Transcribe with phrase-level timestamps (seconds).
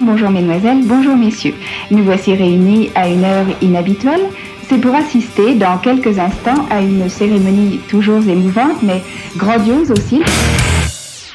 [0.00, 1.54] Bonjour mesdemoiselles, bonjour messieurs.
[1.90, 4.22] Nous voici réunis à une heure inhabituelle.
[4.68, 9.02] C'est pour assister dans quelques instants à une cérémonie toujours émouvante mais
[9.36, 10.22] grandiose aussi.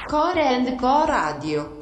[0.08, 1.79] Core and Radio.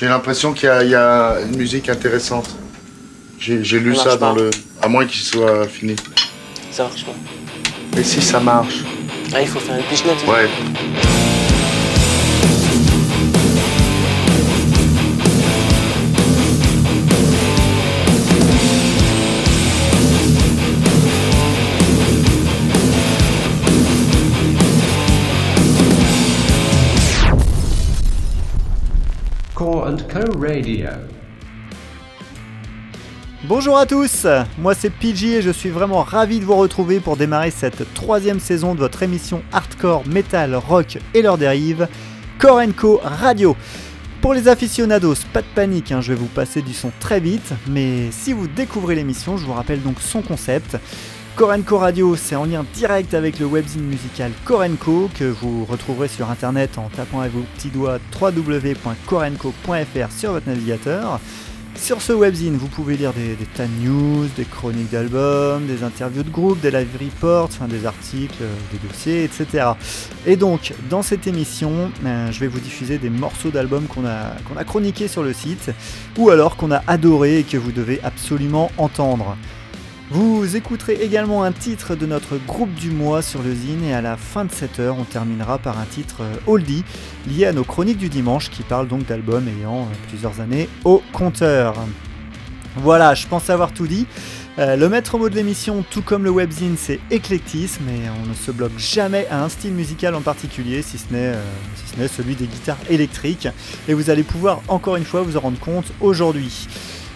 [0.00, 2.48] J'ai l'impression qu'il y, a une musique intéressante.
[3.38, 4.48] J'ai lu ça, dans le.
[4.80, 5.94] À moins qu'il soit fini.
[6.70, 7.12] Ça marche pas.
[7.94, 8.82] Mais si ça marche.
[9.34, 10.26] Ah, il faut faire une pichenette.
[10.26, 10.48] Ouais.
[30.12, 30.88] Radio.
[33.44, 34.26] Bonjour à tous,
[34.58, 38.40] moi c'est PG et je suis vraiment ravi de vous retrouver pour démarrer cette troisième
[38.40, 41.86] saison de votre émission hardcore, metal, rock et leurs dérives,
[42.40, 43.56] Core Co Radio.
[44.20, 47.52] Pour les aficionados, pas de panique, hein, je vais vous passer du son très vite,
[47.68, 50.76] mais si vous découvrez l'émission, je vous rappelle donc son concept.
[51.36, 56.28] Korenko Radio, c'est en lien direct avec le webzine musical Korenko que vous retrouverez sur
[56.30, 61.18] internet en tapant avec vos petits doigts www.korenko.fr sur votre navigateur.
[61.76, 66.24] Sur ce webzine, vous pouvez lire des, tas de news, des chroniques d'albums, des interviews
[66.24, 69.68] de groupe, des live reports, des articles, des dossiers, etc.
[70.26, 74.34] Et donc, dans cette émission, euh, je vais vous diffuser des morceaux d'albums qu'on a,
[74.46, 75.70] qu'on a chroniqués sur le site,
[76.18, 79.36] ou alors qu'on a adoré et que vous devez absolument entendre.
[80.12, 84.02] Vous écouterez également un titre de notre groupe du mois sur le zine et à
[84.02, 86.82] la fin de cette heure, on terminera par un titre euh, oldie
[87.28, 91.00] lié à nos chroniques du dimanche qui parle donc d'albums ayant euh, plusieurs années au
[91.12, 91.76] compteur.
[92.74, 94.08] Voilà, je pense avoir tout dit.
[94.58, 98.34] Euh, le maître mot de l'émission, tout comme le webzine, c'est éclectisme et on ne
[98.34, 102.78] se bloque jamais à un style musical en particulier, si ce n'est celui des guitares
[102.88, 103.46] électriques.
[103.86, 106.66] Et vous allez pouvoir encore une fois vous en rendre compte aujourd'hui.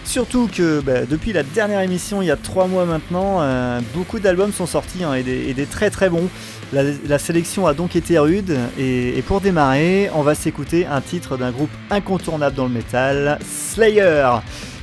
[0.05, 4.19] Surtout que bah, depuis la dernière émission, il y a trois mois maintenant, euh, beaucoup
[4.19, 6.29] d'albums sont sortis hein, et, des, très très bons.
[6.71, 11.51] La, sélection a donc été rude et, pour démarrer, on va s'écouter un titre d'un
[11.51, 14.27] groupe incontournable dans le métal, Slayer.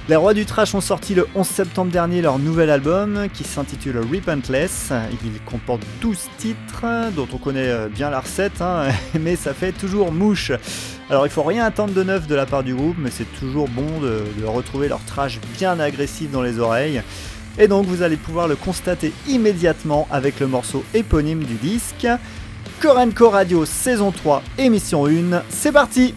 [0.09, 3.99] Les Rois du Trash ont sorti le 11 septembre dernier leur nouvel album qui s'intitule
[3.99, 4.93] Repentless.
[5.25, 8.89] Il comporte 12 titres dont on connaît euh, bien la recette, hein,
[9.21, 10.51] mais ça fait toujours mouche.
[11.09, 13.69] Alors il faut rien attendre de neuf de la part du groupe, mais c'est toujours
[13.69, 17.01] bon de, retrouver leur trash bien agressif dans les oreilles.
[17.57, 22.09] Et donc vous allez pouvoir le constater immédiatement avec le morceau éponyme du disque.
[22.81, 26.13] Korenko Radio saison 3, émission 1, c'est parti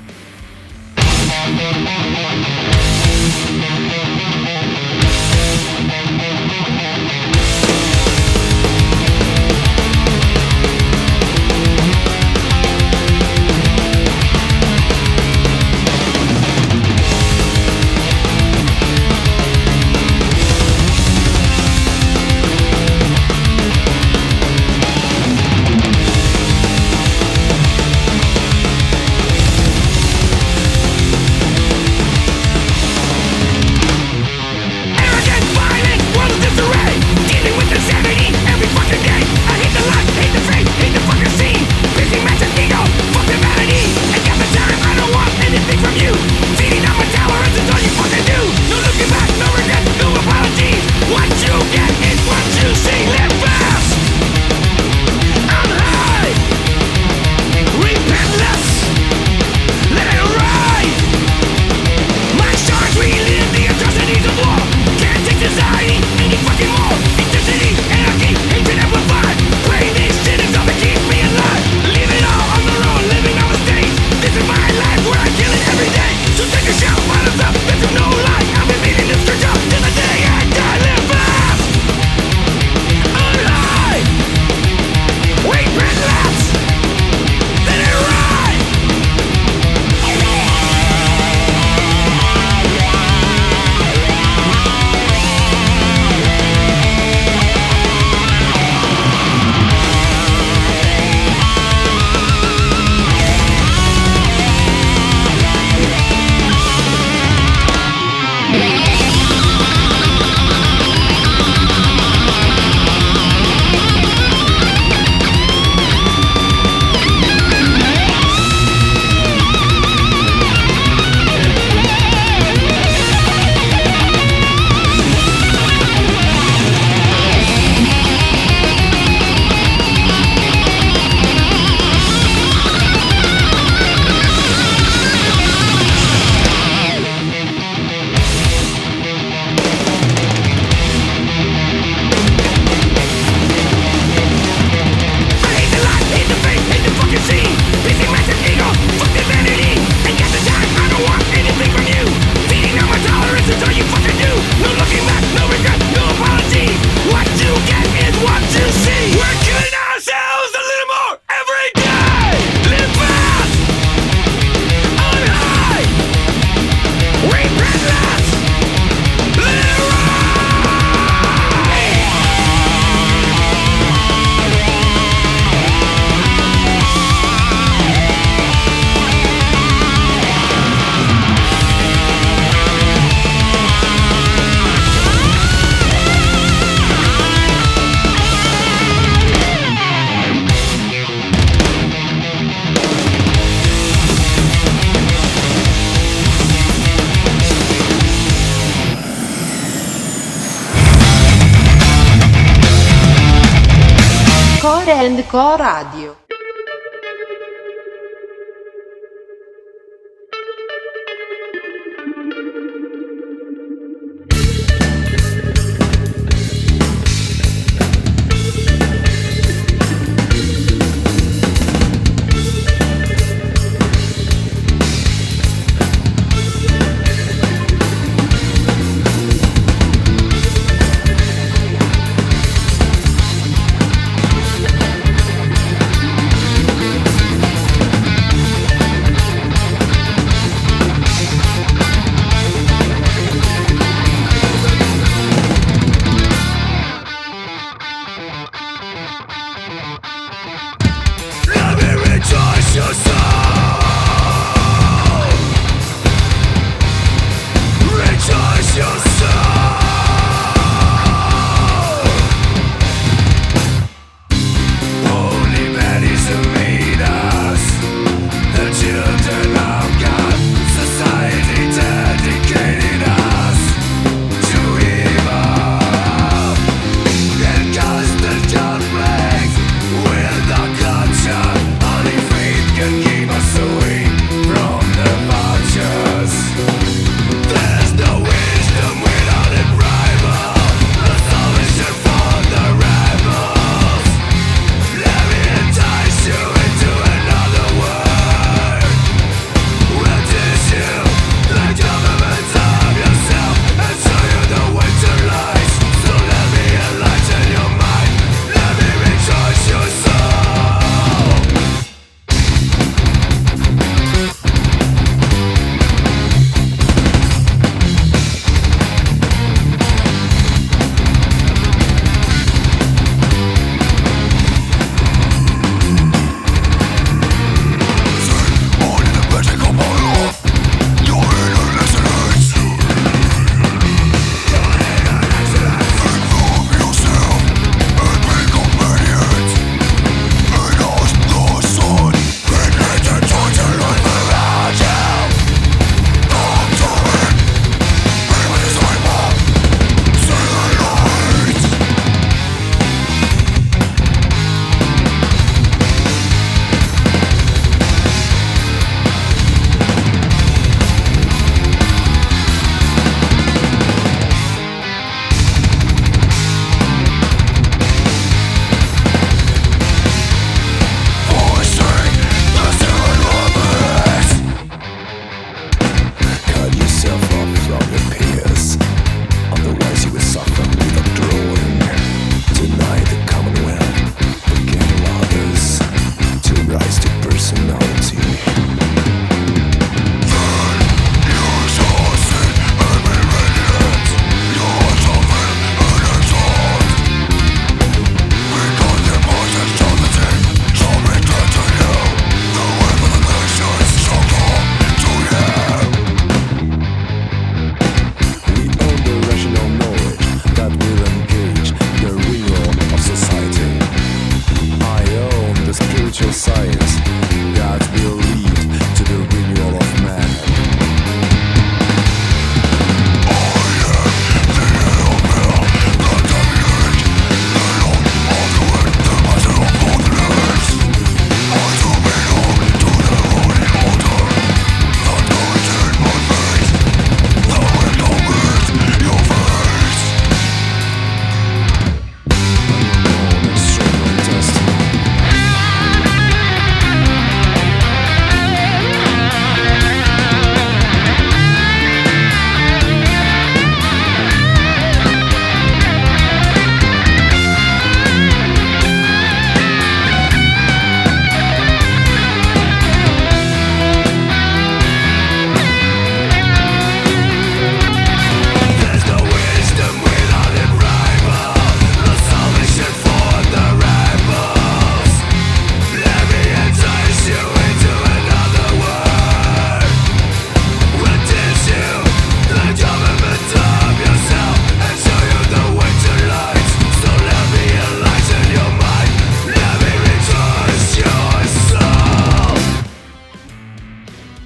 [205.05, 205.94] and Co Radio.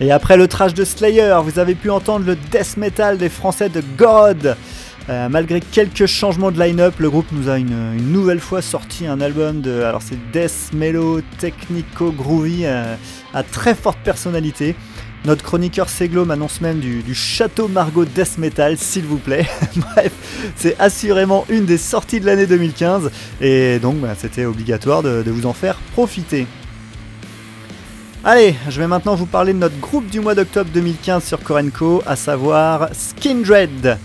[0.10, 3.70] Et après le trash de Slayer, vous avez pu entendre le death metal des Français
[3.70, 4.58] de God
[5.08, 9.22] Euh, malgré quelques changements de line-up, le groupe nous a une, nouvelle fois sorti un
[9.22, 9.82] album de.
[9.82, 12.96] Alors c'est Death Mellow Technico Groovy euh,
[13.34, 14.76] à très forte personnalité.
[15.26, 19.48] Notre chroniqueur Seglo m'annonce même du, Château Margot Death Metal, s'il vous plaît.
[19.76, 20.12] Bref,
[20.56, 23.12] c'est assurément une des sorties de l'année 2015
[23.42, 26.48] et donc bah, c'était obligatoire de, vous en faire profiter.
[28.26, 32.04] Allez, je vais maintenant vous parler de notre groupe du mois d'octobre 2015 sur Korenko,
[32.06, 33.98] à savoir Skindred.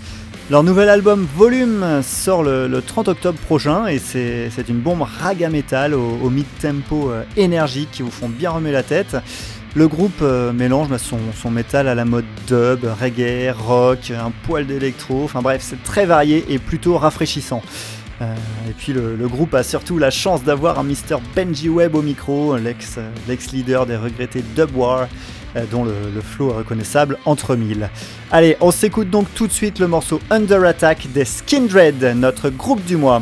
[0.49, 5.93] Leur nouvel album Volume sort le, 30 octobre prochain et c'est une bombe raga metal
[5.93, 9.17] au, mid-tempo euh, énergique qui vous font bien remuer la tête.
[9.75, 14.31] Le groupe euh, mélange bah, son, son, métal à la mode dub, reggae, rock, un
[14.45, 17.61] poil d'électro, enfin bref, c'est très varié et plutôt rafraîchissant.
[18.21, 18.33] Euh,
[18.69, 21.17] et puis le, groupe a surtout la chance d'avoir un Mr.
[21.35, 25.07] Benji Webb au micro, l'ex-leader des regrettés Dub War,
[25.55, 27.89] euh, dont le, flow est reconnaissable entre mille.
[28.31, 32.83] Allez, on s'écoute donc tout de suite le morceau Under Attack des Skindred, notre groupe
[32.85, 33.21] du mois.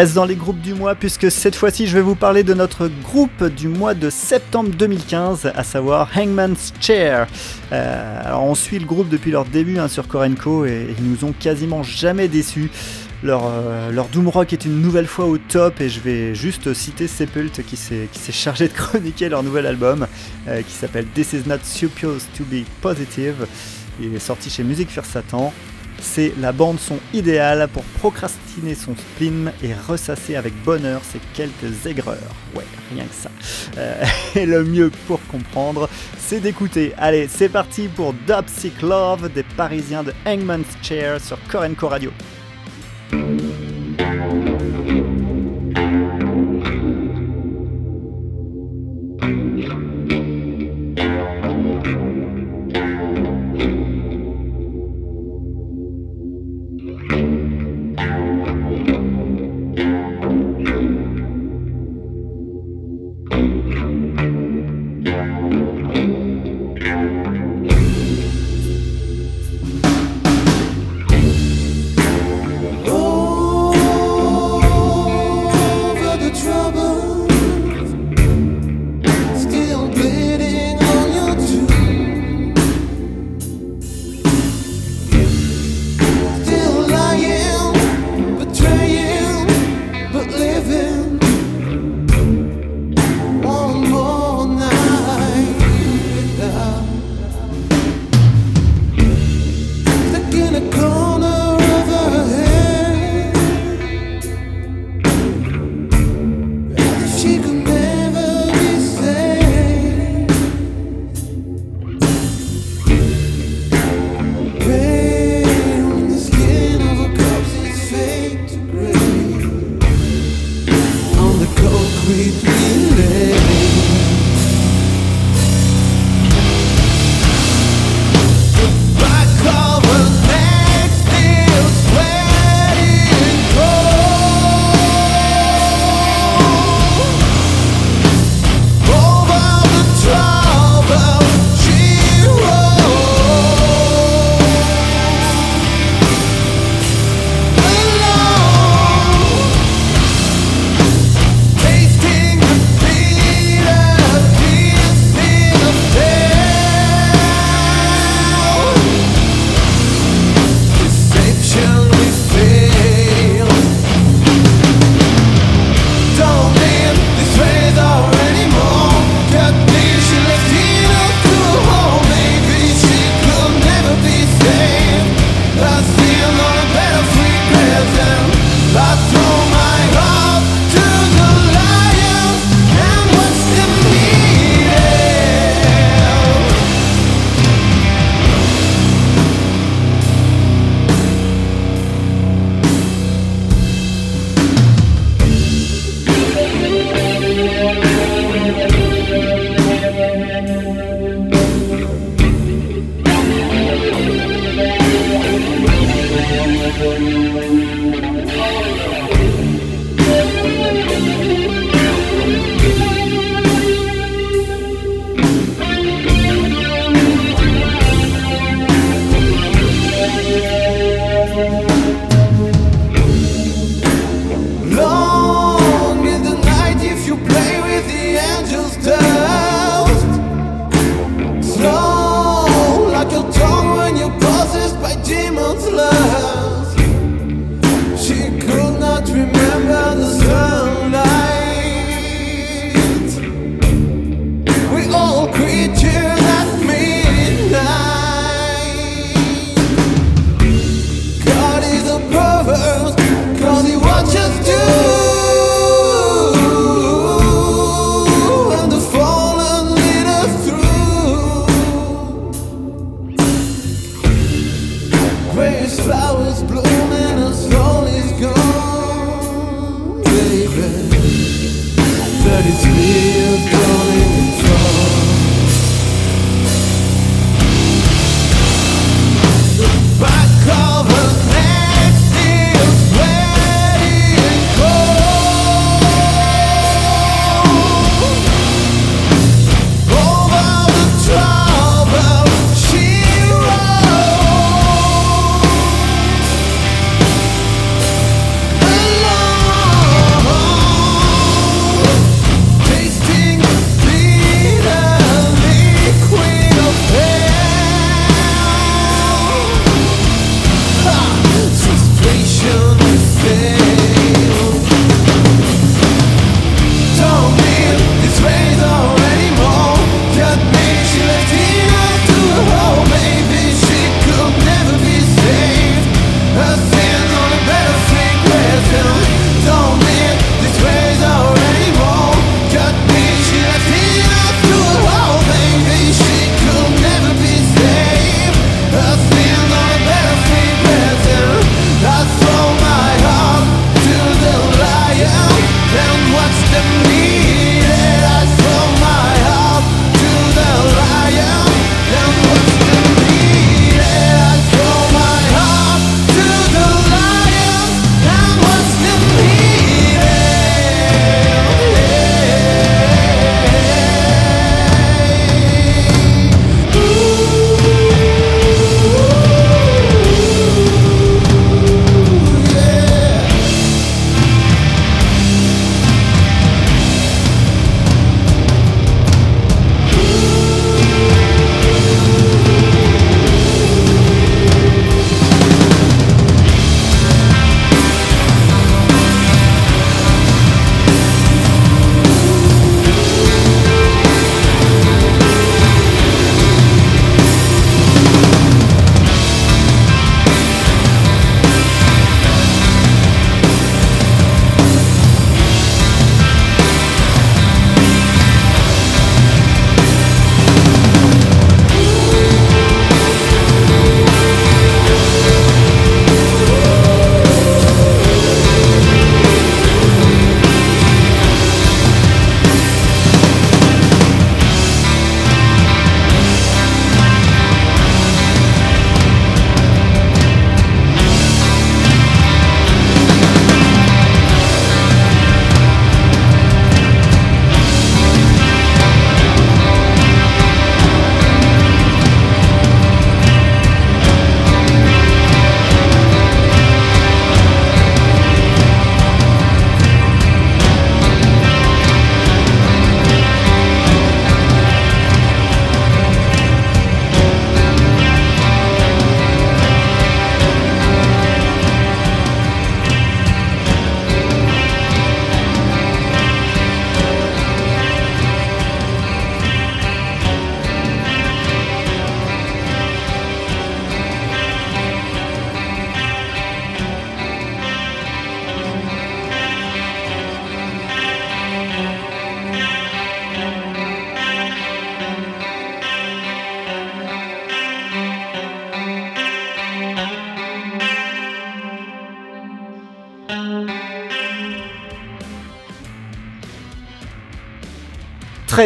[0.00, 2.88] Reste dans les groupes du mois puisque cette fois-ci je vais vous parler de notre
[3.02, 7.26] groupe du mois de septembre 2015, à savoir Hangman's Chair.
[7.70, 11.26] Euh, alors on suit le groupe depuis leur début hein, sur Korenko et ils nous
[11.26, 12.70] ont quasiment jamais déçus.
[13.22, 16.72] Leur, euh, leur, Doom Rock est une nouvelle fois au top et je vais juste
[16.72, 20.06] citer Sepult qui s'est chargé de chroniquer leur nouvel album
[20.48, 23.46] euh, qui s'appelle This Is Not Supposed to Be Positive.
[24.00, 25.52] Il est sorti chez Music First Satan.
[26.00, 31.86] C'est la bande son idéale pour procrastiner son spleen et ressasser avec bonheur ses quelques
[31.86, 32.16] aigreurs.
[32.54, 32.64] Ouais,
[32.94, 33.30] rien que ça.
[33.78, 34.04] Euh,
[34.34, 35.88] et le mieux pour comprendre,
[36.18, 36.92] c'est d'écouter.
[36.96, 38.14] Allez, c'est parti pour
[38.46, 42.10] Sick Love des Parisiens de Hangman's Chair sur Korenko Radio.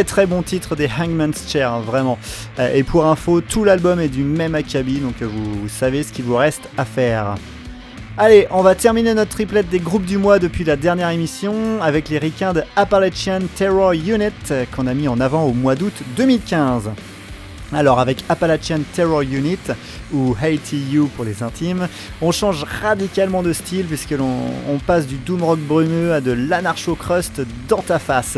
[0.03, 2.17] Très bon titre des Hangman's Chair, hein, vraiment.
[2.59, 6.11] Euh, et pour info, tout l'album est du même acabit, donc euh, vous, savez ce
[6.11, 7.35] qu'il vous reste à faire.
[8.17, 12.09] Allez, on va terminer notre triplette des groupes du mois depuis la dernière émission avec
[12.09, 14.31] les ricains de Appalachian Terror Unit
[14.75, 16.91] qu'on a mis en avant au mois d'août 2015.
[17.73, 19.57] Alors avec Appalachian Terror Unit
[20.13, 20.35] ou
[20.71, 21.87] You pour les intimes,
[22.21, 24.35] on change radicalement de style puisque l'on
[24.69, 28.37] on passe du doom rock brumeux à de l'anarcho-crust dans ta face.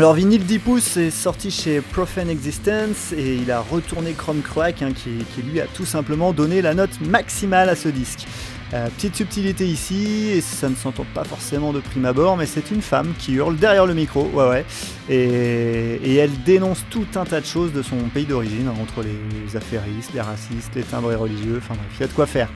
[0.00, 4.80] Alors Vinyl 10 pouces est sorti chez Profane Existence et il a retourné Chrome Crack
[4.80, 8.26] hein, qui, lui a tout simplement donné la note maximale à ce disque.
[8.72, 12.70] Euh, petite subtilité ici, et ça ne s'entend pas forcément de prime abord, mais c'est
[12.70, 14.64] une femme qui hurle derrière le micro, ouais ouais,
[15.10, 19.54] et, elle dénonce tout un tas de choses de son pays d'origine, hein, entre les,
[19.54, 22.48] affairistes, les racistes, les timbrés religieux, enfin bref, il y a de quoi faire.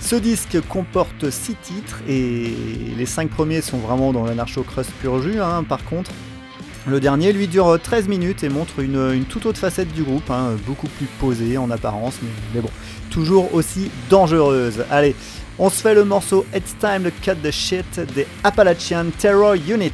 [0.00, 2.52] Ce disque comporte 6 titres, et
[2.94, 6.10] les 5 premiers sont vraiment dans l'anarcho-crust pur jus, hein, par contre,
[6.86, 10.52] le dernier lui dure 13 minutes et montre une, toute autre facette du groupe, hein,
[10.66, 12.70] beaucoup plus posée en apparence, mais, mais, bon,
[13.10, 14.84] toujours aussi dangereuse.
[14.90, 15.14] Allez,
[15.58, 19.92] on se fait le morceau It's Time to Cut the Shit des Appalachian Terror Unit.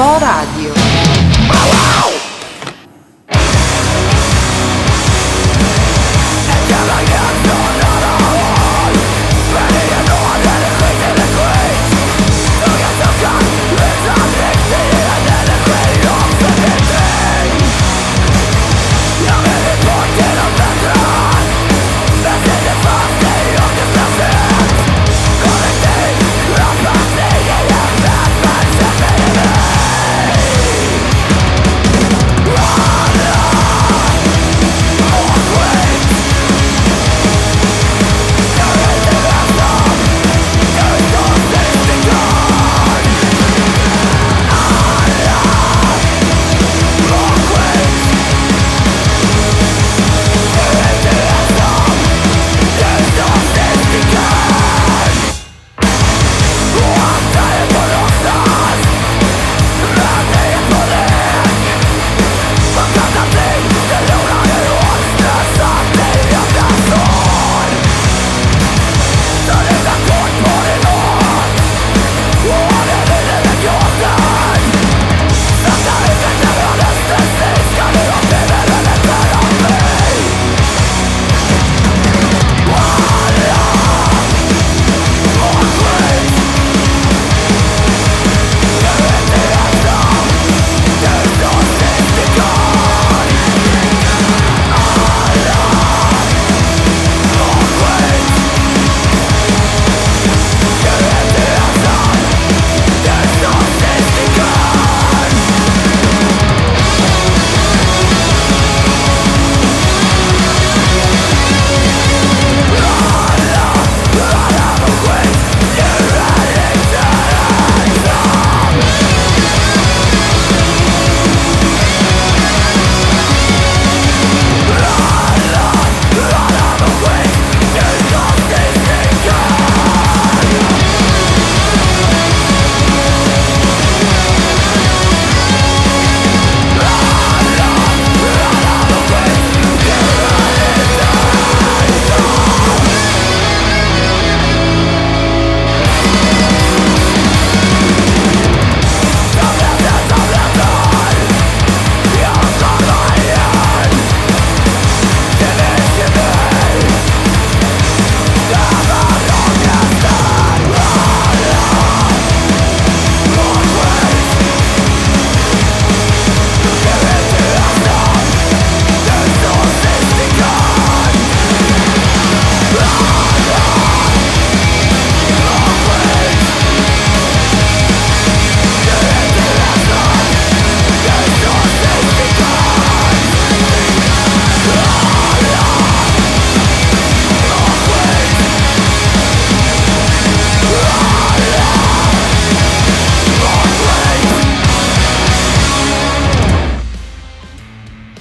[0.00, 0.67] And Co Radio.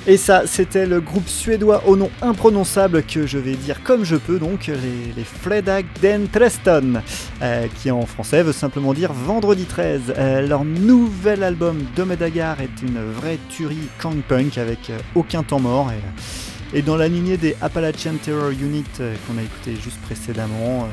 [0.09, 4.15] Et ça, c'était le groupe suédois au nom imprononçable que je vais dire comme je
[4.15, 5.61] peux, donc les, les
[6.01, 7.01] den Treston,
[7.41, 10.13] euh, qui en français veut simplement dire vendredi 13.
[10.17, 15.59] Euh, leur nouvel album Domedagar est une vraie tuerie Kang Punk avec euh, aucun temps
[15.59, 15.91] mort.
[15.91, 20.87] Et, et, dans la lignée des Appalachian Terror Unit qu'on a écouté juste précédemment,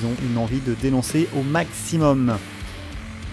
[0.00, 2.32] ils ont une envie de dénoncer au maximum.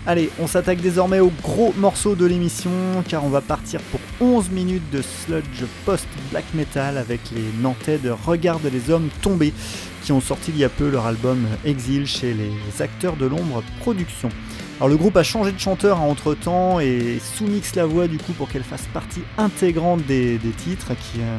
[0.10, 2.72] Allez, on s'attaque désormais au gros morceau de l'émission
[3.08, 8.10] car on va partir pour 11 minutes de sludge post-black metal avec les Nantais de
[8.10, 9.54] Regarde les hommes tombés
[10.02, 13.62] qui ont sorti il y a peu leur album Exil chez les acteurs de l'ombre
[13.82, 14.32] Productions.
[14.78, 18.34] Alors le groupe a changé de chanteur entre temps et sous-mixe la voix du coup
[18.34, 21.38] pour qu'elle fasse partie intégrante des, titres qui, euh,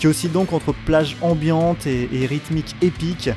[0.00, 3.30] qui oscille donc entre plage ambiante et rythmique épique.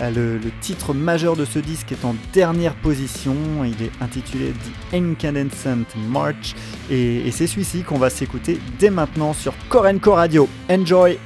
[0.00, 5.86] Le, titre majeur de ce disque est en dernière position, il est intitulé The Incandescent
[6.10, 6.54] March.
[6.90, 10.48] Et, et c'est celui-ci qu'on va s'écouter dès maintenant sur Korenko Radio.
[10.70, 11.18] Enjoy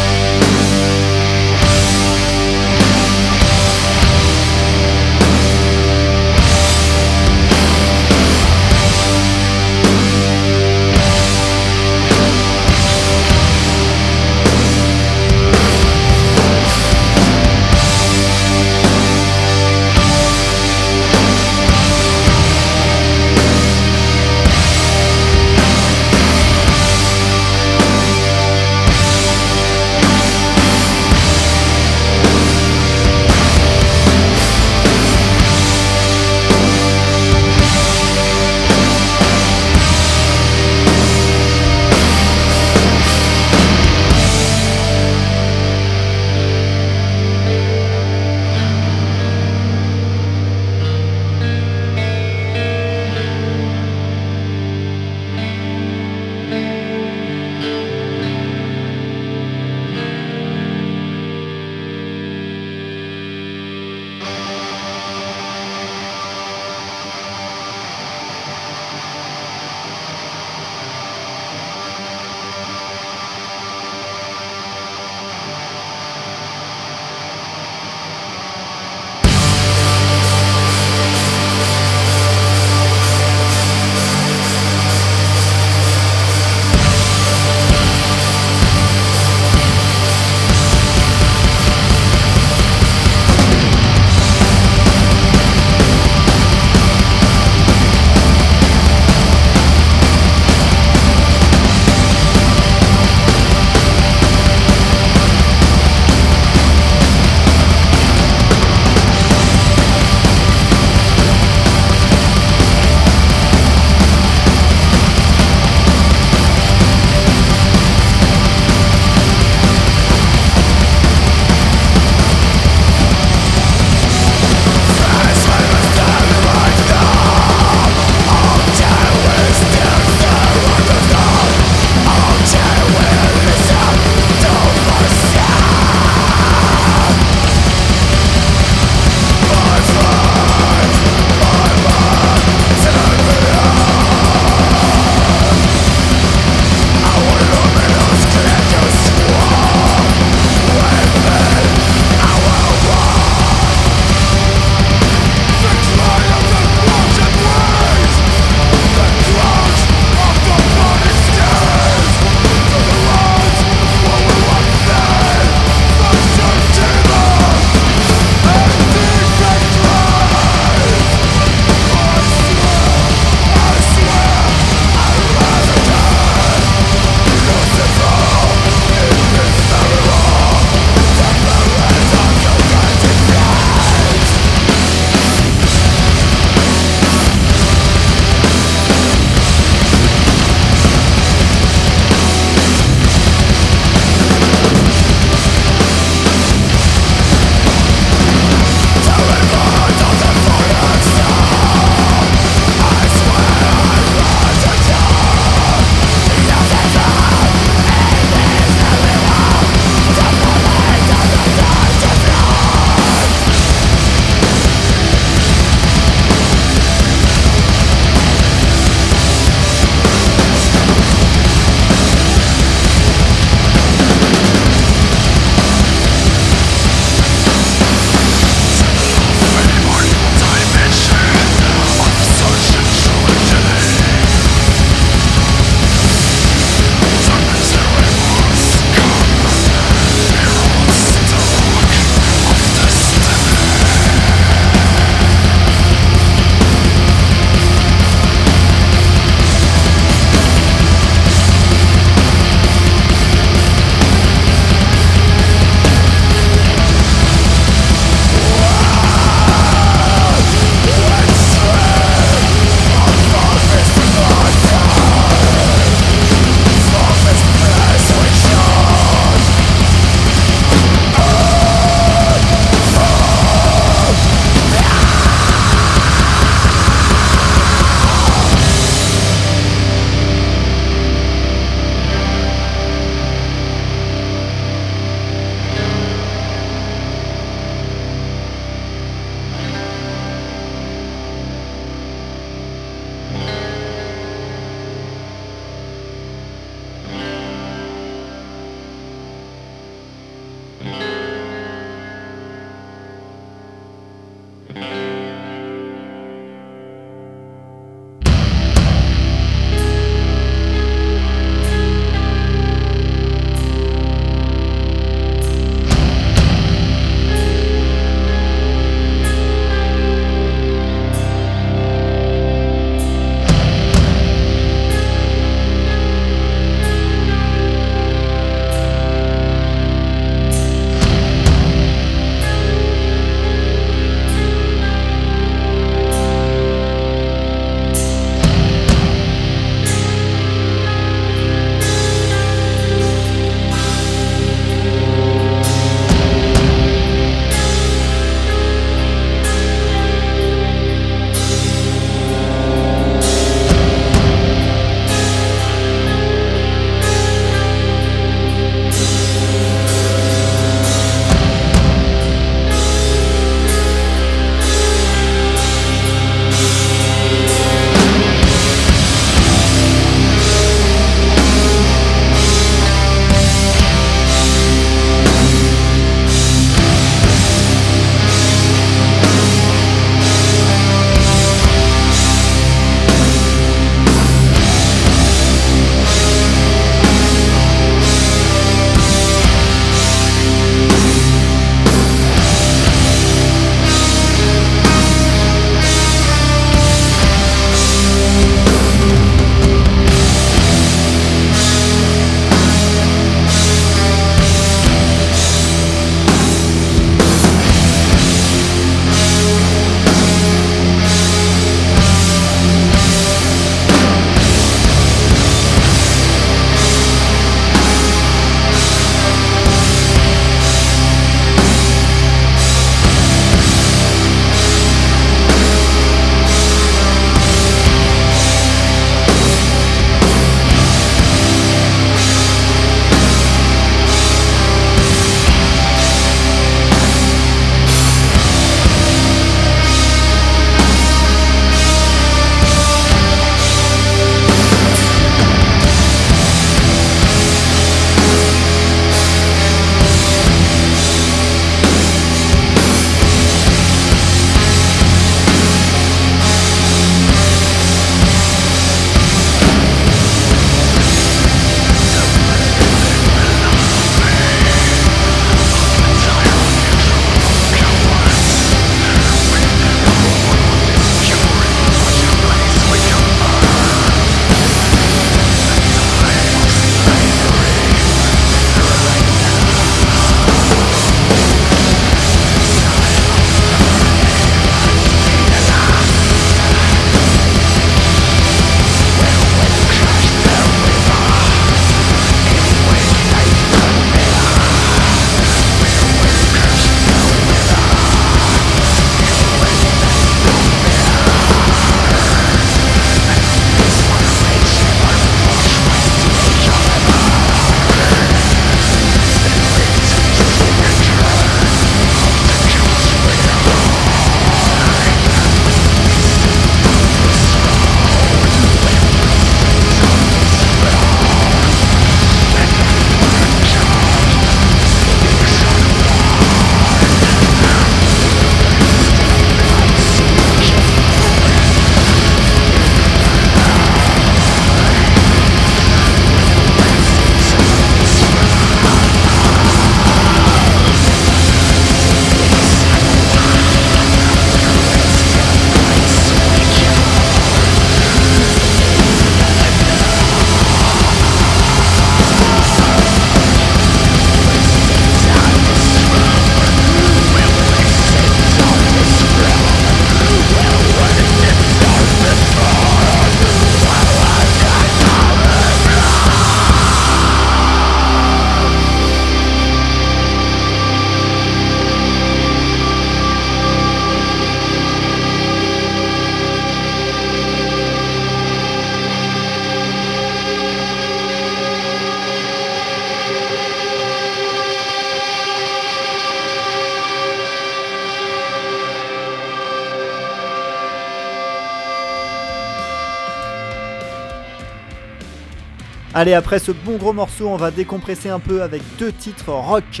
[596.18, 600.00] Allez, après ce bon gros morceau, on va décompresser un peu avec deux titres rock.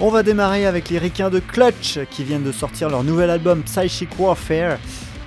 [0.00, 3.62] On va démarrer avec les ricains de Clutch qui viennent de sortir leur nouvel album
[3.62, 4.78] Psychic Warfare.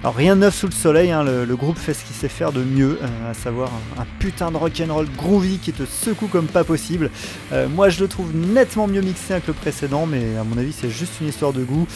[0.03, 2.51] Alors rien de neuf sous le soleil, hein, le, groupe fait ce qu'il sait faire
[2.51, 6.65] de mieux, euh, à savoir un, putain de rock'n'roll groovy qui te secoue comme pas
[6.65, 7.11] possible.
[7.53, 10.73] Euh, moi je le trouve nettement mieux mixé que le précédent, mais à mon avis
[10.73, 11.87] c'est juste une histoire de goût.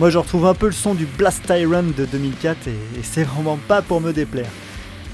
[0.00, 3.22] Moi je retrouve un peu le son du Blast Tyrant de 2004 et, et c'est
[3.22, 4.50] vraiment pas pour me déplaire.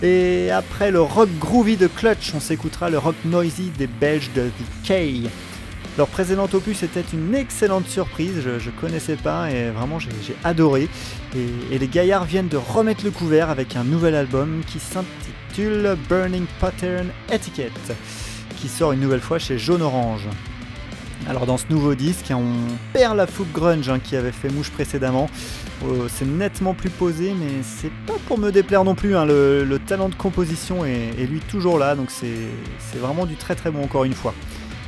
[0.03, 4.49] Et après le rock groovy de Clutch, on s'écoutera le rock noisy des Belges de
[4.49, 5.31] The K.
[5.97, 10.11] Leur précédent opus était une excellente surprise, je, ne connaissais pas et vraiment j'ai
[10.43, 10.89] adoré.
[11.37, 16.47] Et, les gaillards viennent de remettre le couvert avec un nouvel album qui s'intitule Burning
[16.59, 17.93] Pattern Etiquette,
[18.57, 20.27] qui sort une nouvelle fois chez Jaune Orange.
[21.29, 24.51] Alors dans ce nouveau disque, hein, on perd la fougue grunge hein, qui avait fait
[24.51, 25.31] mouche précédemment.
[25.83, 29.17] Oh, c'est nettement plus posé, mais c'est pas pour me déplaire non plus.
[29.17, 29.25] Hein.
[29.25, 33.71] Le, talent de composition est, est lui toujours là, donc c'est vraiment du très très
[33.71, 34.35] bon encore une fois.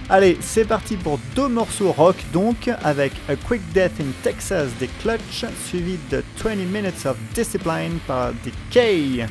[0.09, 4.89] Allez, c'est parti pour deux morceaux rock donc, avec A Quick Death in Texas des
[5.03, 9.26] Clutch, suivi de 20 Minutes of Discipline par Decay.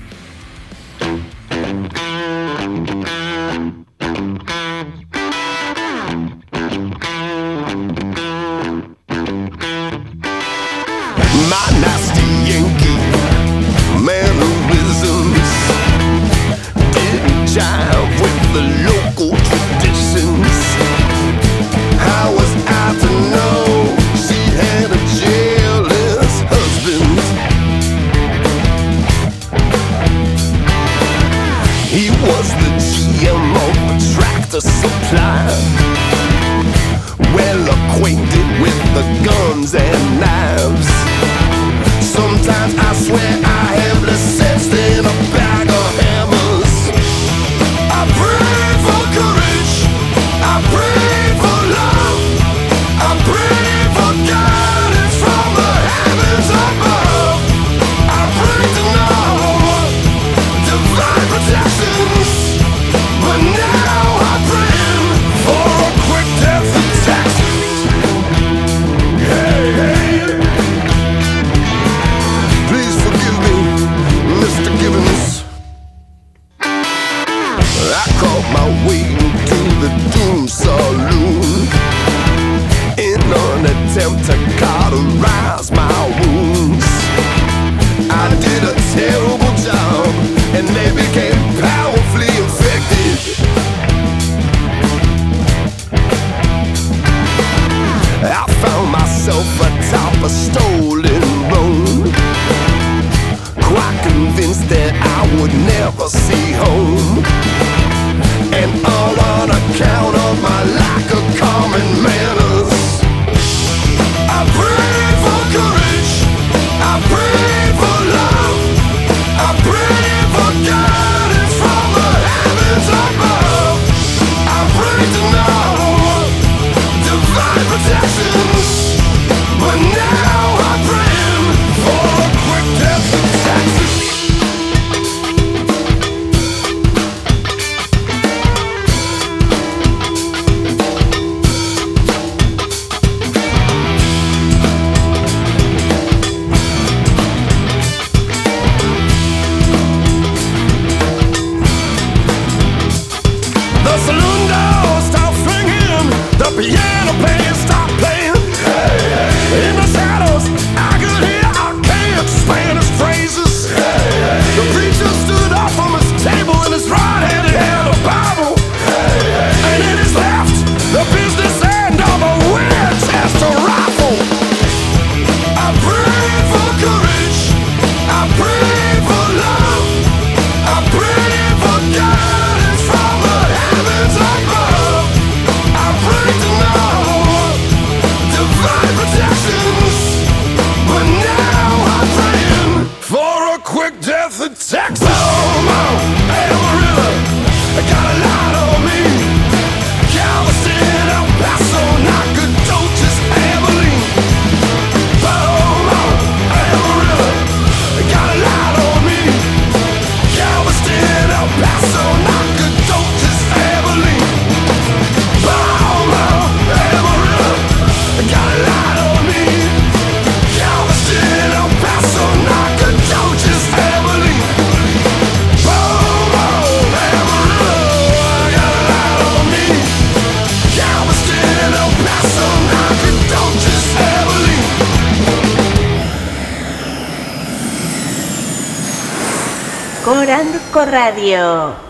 [240.85, 241.84] Radio.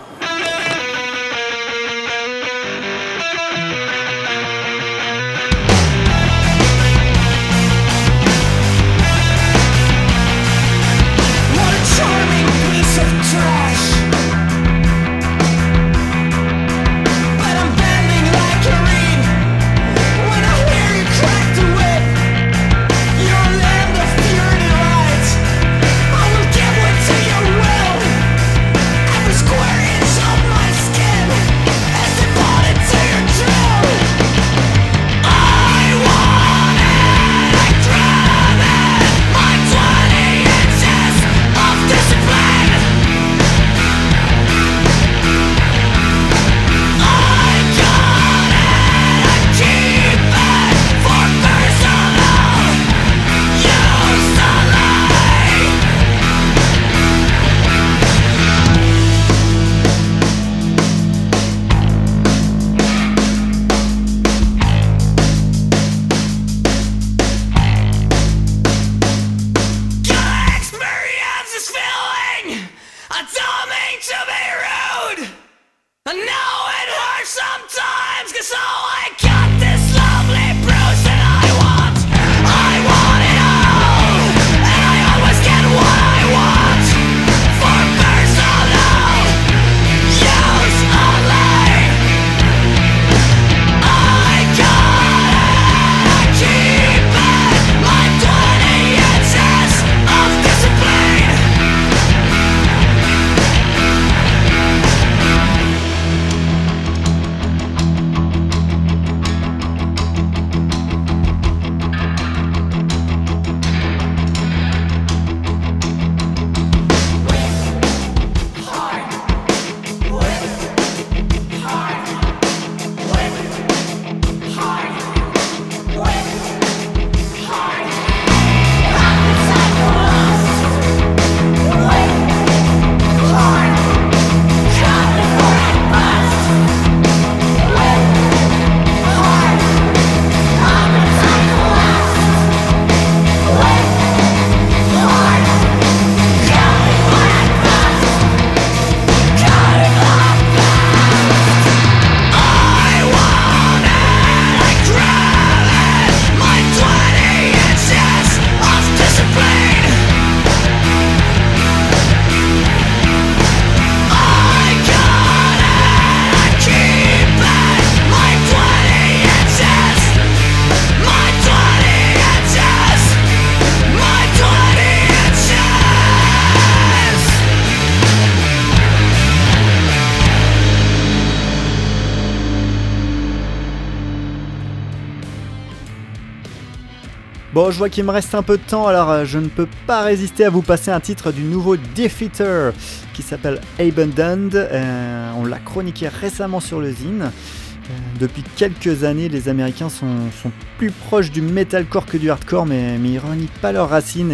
[187.56, 189.66] Bon, je vois qu'il me reste un peu de temps, alors euh, je ne peux
[189.86, 192.74] pas résister à vous passer un titre du nouveau Defeater
[193.14, 194.54] qui s'appelle Abandoned.
[194.54, 197.22] Euh, on l'a chroniqué récemment sur le Zine.
[197.22, 200.28] Euh, depuis quelques années, les Américains sont,
[200.76, 204.32] plus proches du metalcore que du hardcore, mais, ils renient pas leurs racines.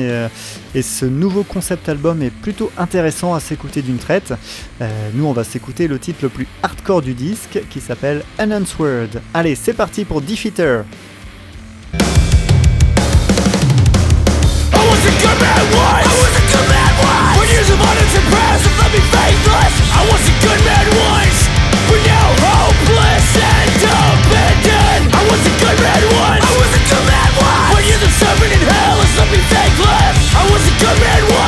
[0.75, 4.35] Et, ce nouveau concept album est plutôt intéressant à s'écouter d'une traite.
[5.15, 9.23] nous, on va s'écouter le titre le plus hardcore du disque qui s'appelle Unanswered.
[9.33, 10.83] Allez, c'est parti pour Defeater.
[19.11, 19.75] Faithless.
[19.91, 21.39] I was a good man once
[21.89, 27.05] But now hopeless and abandoned I was a good man once I was a good
[27.11, 27.83] man once.
[27.83, 31.42] Years of suffering in hell left me I was a good man once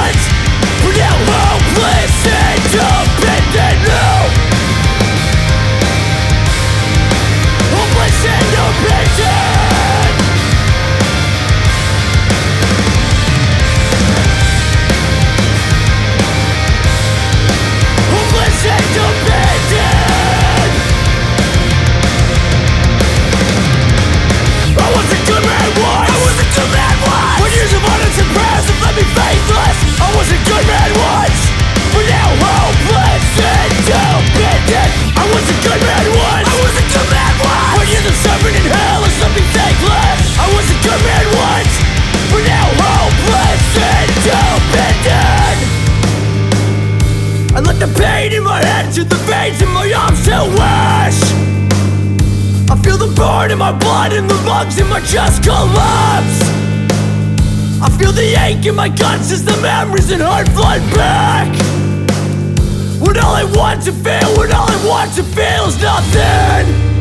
[47.87, 51.21] in my head to the veins in my arms still wash.
[52.71, 56.41] I feel the burn in my blood and the lungs in my chest collapse.
[57.83, 61.49] I feel the ache in my guts as the memories and heart flood back.
[63.01, 66.95] When all I want to feel, when all I want to feel is nothing.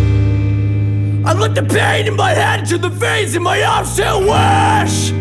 [1.25, 5.13] I let the pain in my head to the veins in my arms to wish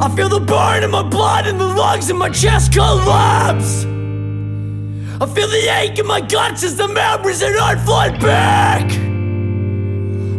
[0.00, 3.86] I feel the burn in my blood and the lungs in my chest collapse
[5.22, 8.90] I feel the ache in my guts as the memories that unflood back.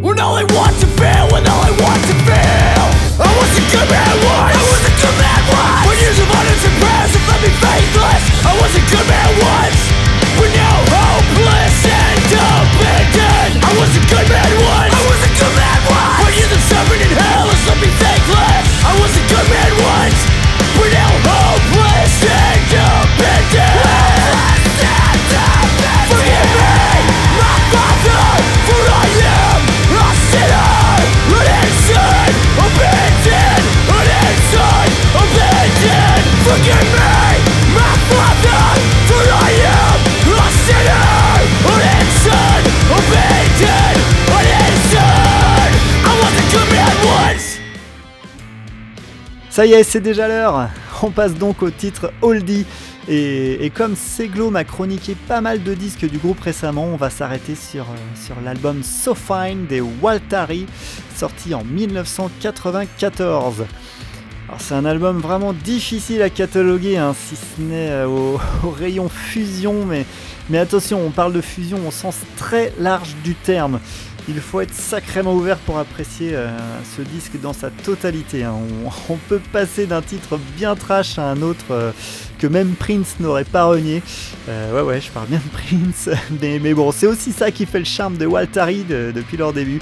[0.03, 2.83] When all I want to feel, when all I want to feel
[3.15, 4.59] I was a good man once.
[4.59, 5.87] I was a good man once.
[5.87, 9.79] When years of unanswered prayers have left me faithless I was a good man once.
[10.35, 13.63] But now hopeless and abandoned.
[13.63, 14.91] I was a good man once.
[14.91, 16.19] I was a good man once.
[16.27, 17.42] When years of suffering in hell
[49.53, 50.67] Ça y est, c'est déjà l'heure.
[51.03, 52.65] On passe donc au titre Oldie.
[53.07, 57.53] Et, comme Seglo m'a chroniqué pas mal de disques du groupe récemment, on va s'arrêter
[57.53, 60.65] sur, euh, l'album So Fine des Waltari,
[61.15, 63.65] sorti en 1994.
[64.47, 68.39] Alors c'est un album vraiment difficile à cataloguer, hein, si ce n'est euh, au,
[68.79, 69.85] rayon fusion,
[70.49, 73.79] mais attention, on parle de fusion au sens très large du terme.
[74.29, 76.47] Il faut être sacrément ouvert pour apprécier euh,
[76.95, 78.43] ce disque dans sa totalité.
[78.43, 78.55] hein.
[79.09, 81.91] On, peut passer d'un titre bien trash à un autre euh,
[82.47, 84.01] même Prince n'aurait pas renié.
[84.49, 86.09] Euh, ouais, ouais, je parle bien de Prince.
[86.41, 89.79] Mais, bon, c'est aussi ça qui fait le charme de Waltari de- depuis leur début.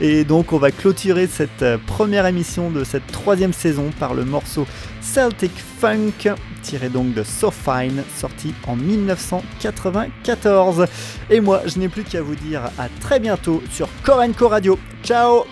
[0.00, 4.24] Et donc, on va clôturer cette euh, première émission de cette troisième saison par le
[4.24, 4.66] morceau
[5.00, 10.86] Celtic Funk, tiré donc de So Fine, sorti en 1994.
[11.30, 14.78] Et moi, je n'ai plus qu'à vous dire à très bientôt sur Korenko Radio.
[15.04, 15.44] Ciao